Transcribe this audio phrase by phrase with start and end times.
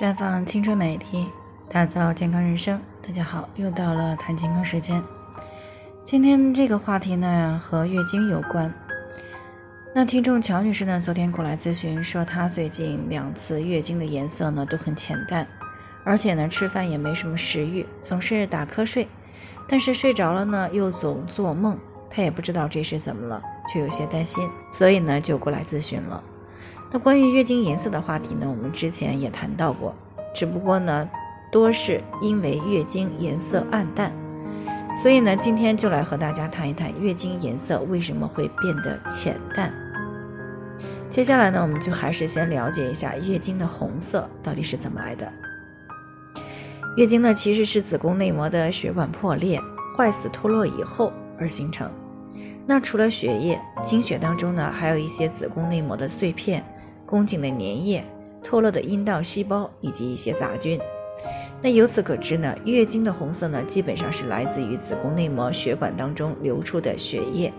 [0.00, 1.26] 绽放青春美丽，
[1.68, 2.80] 打造健康人生。
[3.06, 5.02] 大家好，又到了谈健康时间。
[6.02, 8.72] 今天这个话题呢和月经有关。
[9.94, 15.46] 那听众乔女士呢昨天过来咨询说，她最近两次月经的颜色呢都很浅淡，
[16.02, 19.06] 而且呢吃饭也没什么食欲，总是打瞌睡，
[19.68, 21.78] 但是睡着了呢又总做梦，
[22.08, 26.24] 她也不知道这是怎么了，就有些担心，所以呢就过来咨询了。
[26.92, 29.94] 那关于月经颜色的话题呢，我们之前也谈到过，
[30.34, 31.08] 只不过呢，
[31.52, 34.10] 多是因为月经颜色暗淡，
[35.00, 39.72] 所以呢，今天就来和大家谈一谈月经颜色为什么会变得浅淡。
[41.08, 45.32] 接下来呢，我们就还是先了解一下月经的红色到底是怎么来的。
[46.96, 49.60] 月经呢，其实是子宫内膜的血管破裂、
[49.96, 51.88] 坏死脱落以后而形成。
[52.66, 56.64] 那除了血液，经血当中呢，还有一些子宫内膜的碎片。
[57.10, 58.04] 宫颈的粘液、
[58.44, 60.80] 脱落的阴道细胞以及一些杂菌。
[61.60, 67.52] 那由此可知呢，月经的红色呢，基本上是来自于子宫内膜血管当中流出的血液。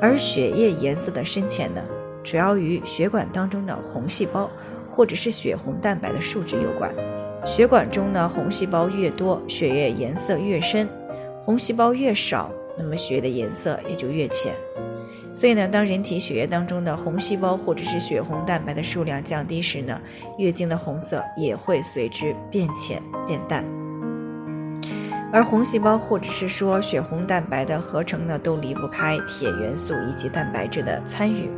[0.00, 1.82] 而血液颜色的深浅呢，
[2.22, 4.48] 主要与血管当中的红细胞
[4.88, 6.90] 或者是血红蛋白的数值有关。
[7.44, 10.86] 血管中呢，红细胞越多，血液颜色越深；
[11.42, 14.54] 红细胞越少，那么血的颜色也就越浅。
[15.32, 20.00] 所以呢，当人体血液当中的红细胞或者是血红蛋白的数量降低时呢，
[20.38, 23.64] 月经的红色也会随之变浅变淡。
[25.32, 31.48] 而红细胞或者是说血红蛋白的合成呢，都离不开铁元素以及蛋白质的参与。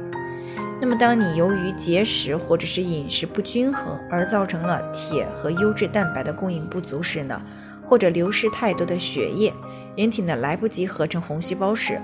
[0.80, 7.40] 那么，当你由于节食或者是饮食不均衡而造成了铁和优质蛋白的供应不足时呢，
[7.82, 9.52] 或者流失太多的血液，
[9.96, 12.00] 人体呢来不及合成红细胞时。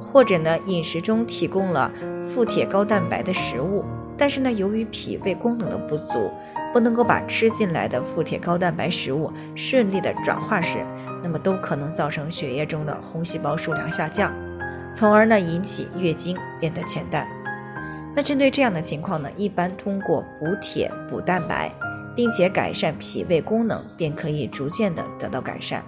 [0.00, 1.92] 或者呢，饮食中提供了
[2.26, 3.84] 富铁高蛋白的食物，
[4.16, 6.30] 但是呢，由于脾胃功能的不足，
[6.72, 10.78] 不能够把吃进来的富铁高蛋白食物顺利的转化时，
[11.22, 14.32] 那么都可能造成血液中的红细胞数量下降，
[14.94, 17.26] 从而呢引起月经变得浅淡。
[18.14, 21.72] 那针对这样的情况呢，一般通过补铁补蛋白，
[22.16, 25.82] 并且改善脾胃功能，便可以逐渐的得到改善。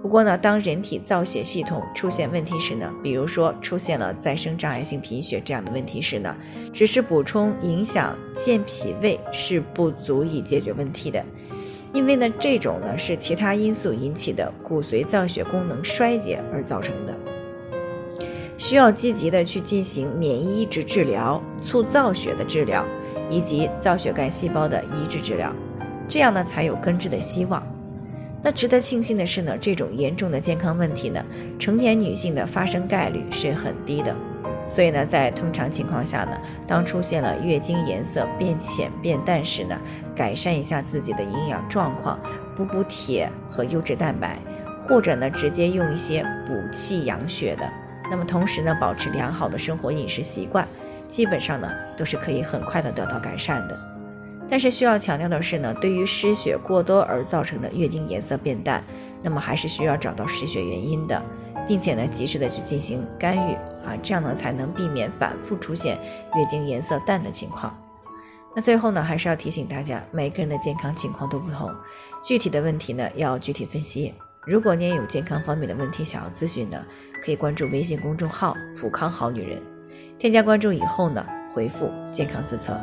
[0.00, 6.34] 不过呢，当人体造血系统出现问题时呢，比如说出现了再生障碍性贫血这样的问题时呢，
[6.72, 11.22] 只是补充影响健脾胃是不足以解决问题的，
[11.92, 17.18] 因为呢，这种呢是其他因素引起的骨髓造血功能衰竭而造成的，
[18.56, 22.84] 需要积极的去进行免疫抑制治疗、促造血的治疗
[23.28, 25.52] 以及造血干细胞的移植治疗，
[26.06, 27.60] 这样呢才有根治的希望。
[28.42, 31.24] 那值得庆幸的是呢，这种严重的健康问题呢，
[31.58, 34.14] 成年女性的发生概率是很低的。
[34.68, 39.74] 所以呢，在通常情况下呢，当出现了月经颜色变浅变淡时呢，
[40.14, 42.20] 改善一下自己的营养状况，
[42.54, 44.38] 补补铁和优质蛋白，
[44.76, 47.66] 或者呢，直接用一些补气养血的，
[48.10, 50.68] 那么同时呢，保持良好的生活饮食习惯，
[51.08, 53.97] 基本上呢，都是可以很快的得到改善的。
[54.50, 58.82] 但是需要强调的是呢，对于失血过多而造成的月经颜色变淡，
[59.22, 61.22] 那么还是需要找到失血原因的，
[61.66, 63.54] 并且呢及时的去进行干预
[63.84, 65.98] 啊，这样呢才能避免反复出现
[66.34, 67.76] 月经颜色淡的情况。
[68.56, 71.70] 那最后呢，还是要提醒大家，每个人的健康情况都不同，
[72.24, 74.14] 具体的问题呢要具体分析。
[74.46, 76.82] 如果你也有健康方面的问题想要咨询呢，
[77.22, 79.62] 可以关注微信公众号“普康好女人”，
[80.18, 82.74] 添加关注以后呢，回复“健康自测”。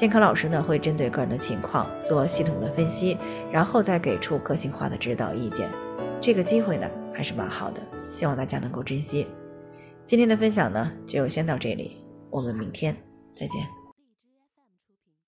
[0.00, 3.18] 健康老师呢会针对个人的情况做系统的分析，
[3.52, 5.70] 然后再给出个性化的指导意见。
[6.22, 9.26] 这个机会呢还是蛮好的，希望大家能够珍惜。
[10.06, 11.98] 今天的分享呢就先到这里，
[12.30, 12.96] 我们明天
[13.30, 13.79] 再见。